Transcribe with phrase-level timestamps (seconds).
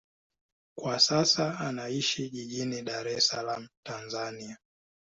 [0.75, 4.57] Kwa sasa anaishi jijini Dar es Salaam, Tanzania.